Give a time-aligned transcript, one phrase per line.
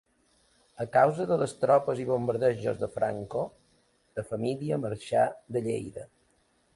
[0.83, 3.43] A causa de les tropes i bombardejos de Franco,
[4.21, 5.27] la família marxà
[5.57, 6.07] de Lleida.